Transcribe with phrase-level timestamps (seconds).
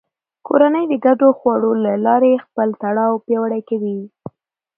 [0.47, 3.97] کورنۍ د ګډو خواړو له لارې خپل تړاو پیاوړی کوي